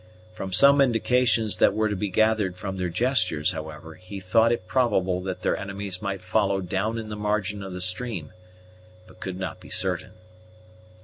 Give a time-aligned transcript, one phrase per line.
[0.33, 4.65] From some indications that were to be gathered from their gestures, however, he thought it
[4.65, 8.33] probable that their enemies might follow down in the margin of the stream,
[9.05, 10.13] but could not be certain.